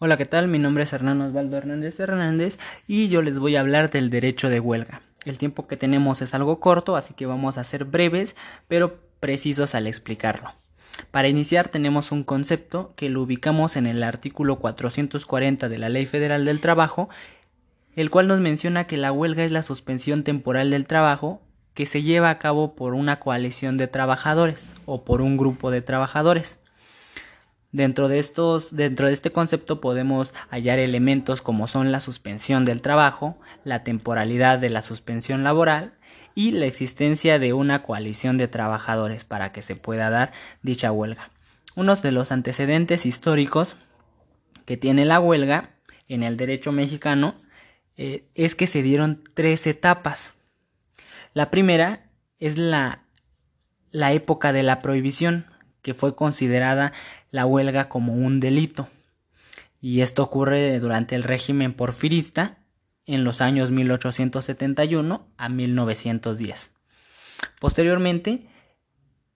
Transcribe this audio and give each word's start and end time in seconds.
Hola, 0.00 0.16
¿qué 0.16 0.26
tal? 0.26 0.46
Mi 0.46 0.60
nombre 0.60 0.84
es 0.84 0.92
Hernán 0.92 1.20
Osvaldo 1.22 1.56
Hernández 1.56 1.98
Hernández 1.98 2.56
y 2.86 3.08
yo 3.08 3.20
les 3.20 3.40
voy 3.40 3.56
a 3.56 3.60
hablar 3.60 3.90
del 3.90 4.10
derecho 4.10 4.48
de 4.48 4.60
huelga. 4.60 5.02
El 5.24 5.38
tiempo 5.38 5.66
que 5.66 5.76
tenemos 5.76 6.22
es 6.22 6.34
algo 6.34 6.60
corto, 6.60 6.94
así 6.94 7.14
que 7.14 7.26
vamos 7.26 7.58
a 7.58 7.64
ser 7.64 7.84
breves, 7.84 8.36
pero 8.68 9.00
precisos 9.18 9.74
al 9.74 9.88
explicarlo. 9.88 10.54
Para 11.10 11.26
iniciar 11.26 11.68
tenemos 11.68 12.12
un 12.12 12.22
concepto 12.22 12.92
que 12.94 13.08
lo 13.08 13.22
ubicamos 13.22 13.76
en 13.76 13.88
el 13.88 14.04
artículo 14.04 14.60
440 14.60 15.68
de 15.68 15.78
la 15.78 15.88
Ley 15.88 16.06
Federal 16.06 16.44
del 16.44 16.60
Trabajo, 16.60 17.08
el 17.96 18.08
cual 18.08 18.28
nos 18.28 18.38
menciona 18.38 18.86
que 18.86 18.98
la 18.98 19.10
huelga 19.10 19.42
es 19.42 19.50
la 19.50 19.64
suspensión 19.64 20.22
temporal 20.22 20.70
del 20.70 20.86
trabajo 20.86 21.42
que 21.74 21.86
se 21.86 22.04
lleva 22.04 22.30
a 22.30 22.38
cabo 22.38 22.76
por 22.76 22.94
una 22.94 23.18
coalición 23.18 23.76
de 23.76 23.88
trabajadores 23.88 24.70
o 24.86 25.04
por 25.04 25.22
un 25.22 25.36
grupo 25.36 25.72
de 25.72 25.82
trabajadores. 25.82 26.56
Dentro 27.70 28.08
de 28.08 28.18
estos, 28.18 28.74
dentro 28.74 29.08
de 29.08 29.12
este 29.12 29.30
concepto 29.30 29.80
podemos 29.80 30.32
hallar 30.48 30.78
elementos 30.78 31.42
como 31.42 31.66
son 31.66 31.92
la 31.92 32.00
suspensión 32.00 32.64
del 32.64 32.80
trabajo, 32.80 33.38
la 33.62 33.84
temporalidad 33.84 34.58
de 34.58 34.70
la 34.70 34.80
suspensión 34.80 35.44
laboral 35.44 35.92
y 36.34 36.52
la 36.52 36.64
existencia 36.64 37.38
de 37.38 37.52
una 37.52 37.82
coalición 37.82 38.38
de 38.38 38.48
trabajadores 38.48 39.24
para 39.24 39.52
que 39.52 39.60
se 39.60 39.76
pueda 39.76 40.08
dar 40.08 40.32
dicha 40.62 40.92
huelga. 40.92 41.30
Uno 41.74 41.94
de 41.96 42.10
los 42.10 42.32
antecedentes 42.32 43.04
históricos 43.04 43.76
que 44.64 44.76
tiene 44.76 45.04
la 45.04 45.20
huelga 45.20 45.76
en 46.08 46.22
el 46.22 46.36
derecho 46.36 46.72
mexicano 46.72 47.34
eh, 47.96 48.28
es 48.34 48.54
que 48.54 48.66
se 48.66 48.82
dieron 48.82 49.24
tres 49.34 49.66
etapas. 49.66 50.32
La 51.34 51.50
primera 51.50 52.08
es 52.38 52.56
la, 52.56 53.04
la 53.90 54.12
época 54.12 54.52
de 54.52 54.62
la 54.62 54.80
prohibición, 54.80 55.46
que 55.82 55.94
fue 55.94 56.16
considerada 56.16 56.92
la 57.30 57.46
huelga 57.46 57.88
como 57.88 58.14
un 58.14 58.40
delito. 58.40 58.88
Y 59.80 60.00
esto 60.00 60.22
ocurre 60.22 60.78
durante 60.80 61.14
el 61.14 61.22
régimen 61.22 61.74
porfirista 61.74 62.58
en 63.06 63.24
los 63.24 63.40
años 63.40 63.70
1871 63.70 65.28
a 65.36 65.48
1910. 65.48 66.70
Posteriormente 67.60 68.48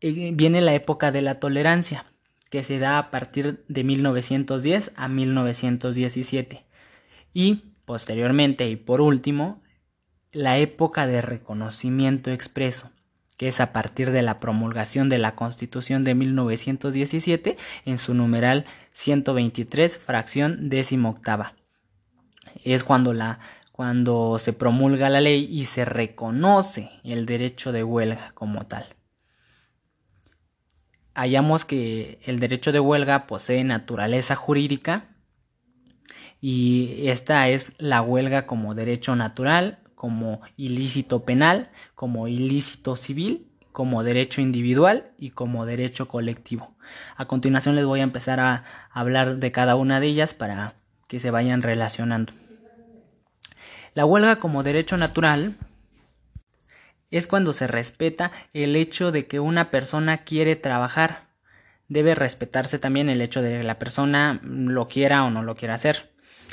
eh, 0.00 0.32
viene 0.34 0.60
la 0.60 0.74
época 0.74 1.12
de 1.12 1.22
la 1.22 1.38
tolerancia, 1.38 2.06
que 2.50 2.64
se 2.64 2.78
da 2.78 2.98
a 2.98 3.10
partir 3.10 3.64
de 3.68 3.84
1910 3.84 4.92
a 4.96 5.08
1917. 5.08 6.64
Y 7.32 7.74
posteriormente 7.84 8.68
y 8.68 8.76
por 8.76 9.00
último, 9.00 9.62
la 10.32 10.58
época 10.58 11.06
de 11.06 11.22
reconocimiento 11.22 12.30
expreso, 12.30 12.90
que 13.40 13.48
es 13.48 13.58
a 13.62 13.72
partir 13.72 14.10
de 14.10 14.20
la 14.20 14.38
promulgación 14.38 15.08
de 15.08 15.16
la 15.16 15.34
Constitución 15.34 16.04
de 16.04 16.14
1917 16.14 17.56
en 17.86 17.96
su 17.96 18.12
numeral 18.12 18.66
123, 18.92 19.96
fracción 19.96 20.68
décimo 20.68 21.08
octava. 21.08 21.54
Es 22.64 22.84
cuando, 22.84 23.14
la, 23.14 23.38
cuando 23.72 24.38
se 24.38 24.52
promulga 24.52 25.08
la 25.08 25.22
ley 25.22 25.48
y 25.50 25.64
se 25.64 25.86
reconoce 25.86 26.90
el 27.02 27.24
derecho 27.24 27.72
de 27.72 27.82
huelga 27.82 28.32
como 28.34 28.66
tal. 28.66 28.84
Hallamos 31.14 31.64
que 31.64 32.20
el 32.26 32.40
derecho 32.40 32.72
de 32.72 32.80
huelga 32.80 33.26
posee 33.26 33.64
naturaleza 33.64 34.36
jurídica 34.36 35.16
y 36.42 37.08
esta 37.08 37.48
es 37.48 37.72
la 37.78 38.02
huelga 38.02 38.46
como 38.46 38.74
derecho 38.74 39.16
natural 39.16 39.78
como 40.00 40.40
ilícito 40.56 41.26
penal, 41.26 41.68
como 41.94 42.26
ilícito 42.26 42.96
civil, 42.96 43.50
como 43.70 44.02
derecho 44.02 44.40
individual 44.40 45.12
y 45.18 45.28
como 45.28 45.66
derecho 45.66 46.08
colectivo. 46.08 46.74
A 47.18 47.26
continuación 47.26 47.76
les 47.76 47.84
voy 47.84 48.00
a 48.00 48.04
empezar 48.04 48.40
a 48.40 48.64
hablar 48.90 49.36
de 49.36 49.52
cada 49.52 49.76
una 49.76 50.00
de 50.00 50.06
ellas 50.06 50.32
para 50.32 50.72
que 51.06 51.20
se 51.20 51.30
vayan 51.30 51.60
relacionando. 51.60 52.32
La 53.92 54.06
huelga 54.06 54.36
como 54.36 54.62
derecho 54.62 54.96
natural 54.96 55.56
es 57.10 57.26
cuando 57.26 57.52
se 57.52 57.66
respeta 57.66 58.32
el 58.54 58.76
hecho 58.76 59.12
de 59.12 59.26
que 59.26 59.38
una 59.38 59.70
persona 59.70 60.24
quiere 60.24 60.56
trabajar. 60.56 61.24
Debe 61.88 62.14
respetarse 62.14 62.78
también 62.78 63.10
el 63.10 63.20
hecho 63.20 63.42
de 63.42 63.58
que 63.58 63.64
la 63.64 63.78
persona 63.78 64.40
lo 64.42 64.88
quiera 64.88 65.24
o 65.24 65.30
no 65.30 65.42
lo 65.42 65.56
quiera 65.56 65.74
hacer. 65.74 66.10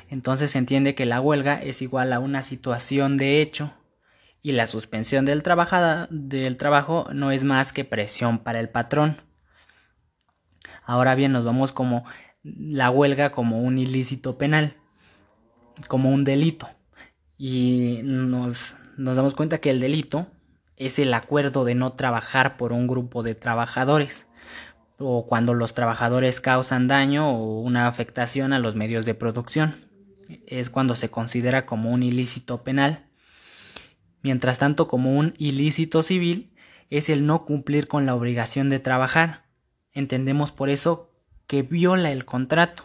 Entonces 0.10 0.52
se 0.52 0.58
entiende 0.58 0.96
que 0.96 1.06
la 1.06 1.22
huelga 1.22 1.62
es 1.62 1.82
igual 1.82 2.14
a 2.14 2.20
una 2.20 2.42
situación 2.42 3.18
de 3.18 3.42
hecho 3.42 3.74
y 4.42 4.54
la 4.54 4.68
suspensión 4.68 5.26
del, 5.26 5.44
del 6.10 6.58
trabajo 6.58 7.08
no 7.12 7.32
es 7.32 7.44
más 7.44 7.74
que 7.74 7.84
presión 7.84 8.40
para 8.40 8.60
el 8.60 8.70
patrón. 8.70 9.22
Ahora 10.86 11.16
bien, 11.16 11.34
nos 11.34 11.44
vamos 11.44 11.72
como 11.74 12.06
la 12.44 12.90
huelga 12.90 13.32
como 13.32 13.62
un 13.62 13.78
ilícito 13.78 14.38
penal, 14.38 14.78
como 15.88 16.12
un 16.12 16.24
delito. 16.24 16.70
Y 17.38 18.00
nos, 18.04 18.76
nos 18.96 19.18
damos 19.18 19.34
cuenta 19.36 19.58
que 19.58 19.70
el 19.70 19.80
delito 19.80 20.28
es 20.78 20.98
el 20.98 21.14
acuerdo 21.14 21.66
de 21.66 21.76
no 21.76 21.94
trabajar 21.94 22.56
por 22.56 22.72
un 22.72 22.88
grupo 22.88 23.24
de 23.24 23.36
trabajadores 23.36 24.28
o 25.00 25.28
cuando 25.28 25.54
los 25.54 25.74
trabajadores 25.74 26.40
causan 26.40 26.88
daño 26.88 27.30
o 27.30 27.62
una 27.62 27.88
afectación 27.88 28.54
a 28.54 28.60
los 28.60 28.76
medios 28.76 29.06
de 29.06 29.14
producción 29.14 29.87
es 30.48 30.70
cuando 30.70 30.96
se 30.96 31.10
considera 31.10 31.66
como 31.66 31.92
un 31.92 32.04
ilícito 32.04 32.64
penal. 32.64 33.06
Mientras 34.22 34.58
tanto, 34.58 34.88
como 34.88 35.18
un 35.18 35.34
ilícito 35.38 36.04
civil 36.04 36.54
es 36.90 37.10
el 37.10 37.26
no 37.26 37.46
cumplir 37.46 37.88
con 37.88 38.06
la 38.06 38.16
obligación 38.16 38.70
de 38.70 38.80
trabajar. 38.80 39.46
Entendemos 39.94 40.52
por 40.52 40.70
eso 40.70 41.12
que 41.48 41.62
viola 41.62 42.12
el 42.12 42.26
contrato. 42.26 42.84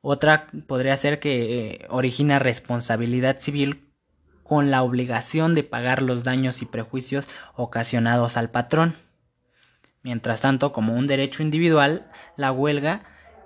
Otra 0.00 0.48
podría 0.66 0.96
ser 0.96 1.20
que 1.20 1.56
eh, 1.58 1.86
origina 1.90 2.38
responsabilidad 2.38 3.38
civil 3.38 3.88
con 4.42 4.70
la 4.70 4.82
obligación 4.82 5.54
de 5.54 5.64
pagar 5.64 6.02
los 6.02 6.24
daños 6.24 6.62
y 6.62 6.66
prejuicios 6.66 7.28
ocasionados 7.54 8.36
al 8.36 8.50
patrón. 8.50 8.96
Mientras 10.02 10.40
tanto, 10.40 10.72
como 10.72 10.94
un 10.94 11.06
derecho 11.06 11.42
individual, 11.42 12.10
la 12.36 12.52
huelga 12.52 13.02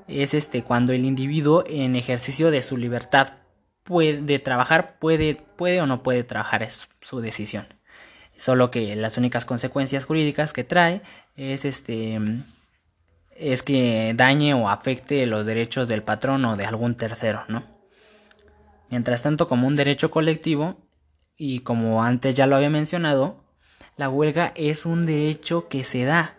es 0.08 0.34
este 0.34 0.62
cuando 0.62 0.92
el 0.92 1.04
individuo 1.04 1.64
en 1.66 1.96
ejercicio 1.96 2.50
de 2.50 2.62
su 2.62 2.76
libertad 2.76 3.34
puede 3.84 4.38
trabajar, 4.38 4.98
puede, 4.98 5.34
puede 5.34 5.80
o 5.80 5.86
no 5.86 6.02
puede 6.02 6.24
trabajar, 6.24 6.62
es 6.62 6.88
su 7.00 7.20
decisión. 7.20 7.66
Solo 8.36 8.70
que 8.70 8.96
las 8.96 9.18
únicas 9.18 9.44
consecuencias 9.44 10.04
jurídicas 10.04 10.52
que 10.52 10.64
trae 10.64 11.02
es 11.36 11.64
este 11.64 12.20
es 13.36 13.62
que 13.62 14.12
dañe 14.16 14.54
o 14.54 14.68
afecte 14.68 15.26
los 15.26 15.46
derechos 15.46 15.88
del 15.88 16.02
patrón 16.02 16.44
o 16.44 16.56
de 16.56 16.64
algún 16.64 16.96
tercero, 16.96 17.44
¿no? 17.48 17.64
Mientras 18.90 19.22
tanto, 19.22 19.48
como 19.48 19.66
un 19.66 19.74
derecho 19.74 20.10
colectivo, 20.10 20.76
y 21.36 21.60
como 21.60 22.04
antes 22.04 22.34
ya 22.34 22.46
lo 22.46 22.56
había 22.56 22.70
mencionado, 22.70 23.42
la 23.96 24.08
huelga 24.08 24.52
es 24.54 24.86
un 24.86 25.06
derecho 25.06 25.68
que 25.68 25.82
se 25.82 26.04
da 26.04 26.36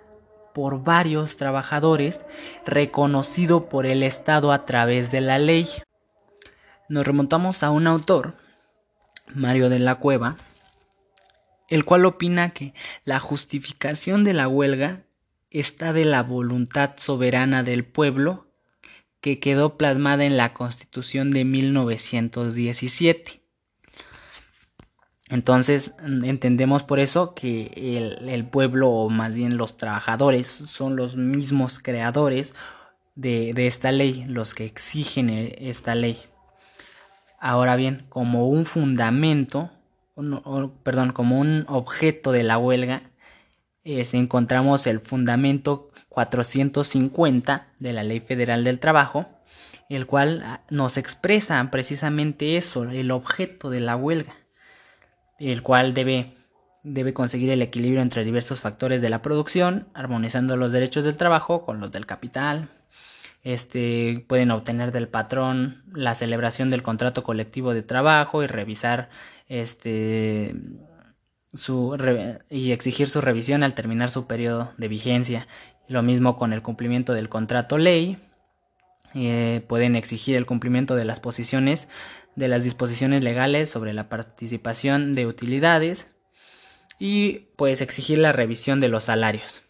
por 0.53 0.84
varios 0.84 1.36
trabajadores, 1.38 2.19
reconocido 2.66 3.69
por 3.69 3.86
el 3.86 4.03
Estado 4.03 4.52
a 4.52 4.66
través 4.66 5.12
de 5.12 5.22
la 5.22 5.40
ley. 5.40 5.68
Nos 6.90 7.06
remontamos 7.06 7.64
a 7.64 7.72
un 7.72 7.88
autor, 7.88 8.36
Mario 9.34 9.69
de 9.69 9.80
la 9.80 9.96
Cueva, 9.96 10.38
el 11.69 11.86
cual 11.86 12.06
opina 12.06 12.52
que 12.52 12.74
la 13.03 13.19
justificación 13.19 14.24
de 14.24 14.34
la 14.34 14.47
huelga 14.47 15.03
está 15.50 15.94
de 15.94 16.06
la 16.06 16.24
voluntad 16.24 16.94
soberana 16.97 17.64
del 17.64 17.85
pueblo 17.85 18.47
que 19.22 19.40
quedó 19.40 19.78
plasmada 19.78 20.25
en 20.25 20.38
la 20.38 20.53
Constitución 20.53 21.31
de 21.31 21.46
1917 21.46 23.43
entonces 25.34 25.94
entendemos 26.04 26.84
por 26.84 27.00
eso 27.00 27.34
que 27.34 27.72
el, 28.22 28.46
pueblo 28.46 28.92
o 28.92 29.10
más 29.10 29.34
bien 29.34 29.58
los 29.58 29.78
trabajadores 29.78 30.46
son 30.48 30.96
los 30.96 31.18
mismos 31.18 31.80
creadores 31.80 32.54
de, 33.16 33.52
esta 33.66 33.92
ley, 33.92 34.26
los 34.28 34.53
que 34.53 34.66
exigen 34.66 35.32
e, 35.32 35.56
esta 35.58 35.96
ley. 35.96 36.22
Ahora 37.40 37.76
bien, 37.76 38.06
como 38.09 38.47
un 38.47 38.68
fundamento, 38.68 39.72
perdón, 40.84 41.14
como 41.14 41.40
un 41.40 41.66
objeto 41.68 42.32
de 42.32 42.44
la 42.44 42.59
huelga, 42.59 43.02
encontramos 43.84 44.86
el 44.86 45.00
fundamento 45.00 45.90
450 46.09 47.70
de 47.79 47.94
la 47.94 48.03
Ley 48.03 48.20
Federal 48.20 48.64
del 48.64 48.79
Trabajo, 48.79 49.26
el 49.90 50.06
cual 50.06 50.44
ah, 50.46 50.62
nos 50.70 50.97
expresa 50.97 51.68
precisamente 51.72 52.56
eso, 52.56 52.84
el 52.84 53.09
objeto 53.09 53.72
de 53.72 53.79
la 53.79 53.96
huelga 53.96 54.36
el 55.51 55.61
cual 55.61 55.93
debe, 55.93 56.34
debe 56.84 57.13
conseguir 57.13 57.49
el 57.49 57.61
equilibrio 57.61 58.01
entre 58.01 58.23
diversos 58.23 58.59
factores 58.59 59.01
de 59.01 59.09
la 59.09 59.22
producción, 59.22 59.87
armonizando 59.93 60.57
los 60.57 60.72
derechos 60.72 61.03
del 61.03 61.17
trabajo 61.17 61.66
con 61.66 61.79
los 61.79 61.91
del 61.91 62.05
capital. 62.05 62.69
Este, 63.43 64.23
pueden 64.28 64.51
obtener 64.51 64.91
del 64.91 65.07
patrón 65.09 65.84
la 65.93 66.16
celebración 66.16 66.69
del 66.69 66.81
contrato 66.81 67.23
colectivo 67.23 67.73
de 67.73 67.84
trabajo 67.84 68.41
y 68.41 68.47
revisar 68.47 69.09
este 69.47 70.55
su 71.53 71.95
y 72.49 72.72
exigir 72.72 73.09
su 73.09 73.22
revisión 73.22 73.63
al 73.63 73.73
terminar 73.73 74.09
su 74.09 74.25
periodo 74.28 74.72
de 74.78 74.87
vigencia. 74.87 75.47
Lo 75.87 76.01
mismo 76.01 76.37
con 76.37 76.53
el 76.53 76.61
cumplimiento 76.61 77.13
del 77.13 77.28
contrato 77.28 77.78
ley, 77.78 78.17
Eh, 79.16 79.61
pueden 79.67 79.95
exigir 79.95 80.35
el 80.35 80.47
cumplimiento 80.47 80.95
de 80.95 81.05
las 81.05 81.19
posiciones 81.19 81.87
de 82.35 82.47
las 82.47 82.64
disposiciones 82.64 83.24
legales 83.24 83.70
sobre 83.70 83.94
la 83.94 84.09
participación 84.09 85.16
de 85.16 85.26
utilidades 85.28 86.08
y 87.00 87.50
pues 87.56 87.82
exigir 87.82 88.20
la 88.20 88.32
revisión 88.32 88.80
de 88.80 88.90
los 88.90 89.06
salarios. 89.06 89.64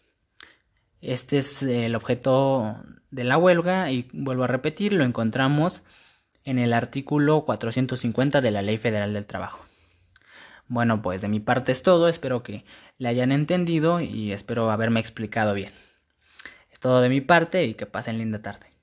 Este 1.00 1.38
es 1.38 1.62
el 1.62 1.94
objeto 1.94 2.76
de 3.10 3.24
la 3.24 3.36
huelga 3.36 3.90
y 3.90 4.08
vuelvo 4.12 4.44
a 4.44 4.48
repetir, 4.48 4.92
lo 4.92 5.04
encontramos 5.04 5.82
en 6.44 6.58
el 6.58 6.72
artículo 6.72 7.44
450 7.44 8.40
de 8.40 8.50
la 8.50 8.62
Ley 8.62 8.78
Federal 8.78 9.12
del 9.12 9.26
Trabajo. 9.26 9.64
Bueno, 10.66 11.02
pues 11.02 11.20
de 11.20 11.28
mi 11.28 11.40
parte 11.40 11.72
es 11.72 11.82
todo, 11.82 12.08
espero 12.08 12.42
que 12.42 12.64
le 12.98 13.08
hayan 13.08 13.32
entendido 13.32 14.00
y 14.00 14.32
espero 14.32 14.70
haberme 14.70 15.00
explicado 15.00 15.54
bien. 15.54 15.72
Es 16.70 16.80
todo 16.80 17.00
de 17.00 17.08
mi 17.08 17.20
parte 17.20 17.64
y 17.64 17.74
que 17.74 17.86
pasen 17.86 18.18
linda 18.18 18.40
tarde. 18.40 18.73